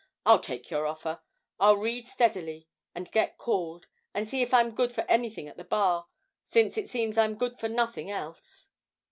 [0.25, 1.21] I'll take your offer.
[1.59, 3.85] I'll read steadily, and get called,
[4.15, 6.07] and see if I'm good for anything at the Bar,
[6.43, 8.67] since it seems I'm good for nothing else.'